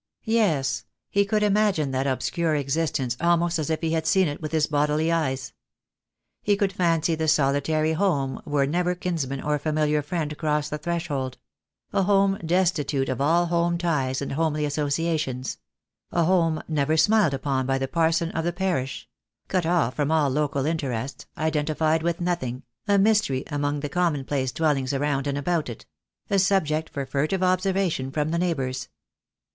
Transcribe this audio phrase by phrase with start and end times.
[0.25, 4.51] Yes, he could imagine that obscure existence almost as if he had seen it with
[4.51, 5.53] his bodily eyes.
[6.41, 11.37] He could fancy the solitary home where never kinsman or familiar friend crossed the threshold;
[11.93, 15.59] a home destitute of all home ties and homely associations;
[16.11, 19.07] a home never smiled upon by the parson of the parish;
[19.49, 24.51] cut off from all local interests, identified with nothing, a mystery among the common place
[24.51, 25.85] dwellings around and about it;
[26.31, 28.89] a subject for furtive observation from the neighbours.